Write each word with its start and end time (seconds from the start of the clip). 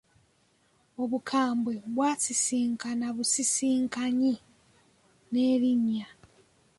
Obukambwe 1.01 1.73
bwasisinkana 1.95 3.07
busisinkanyi 3.15 4.33
n'erinnya. 5.31 6.07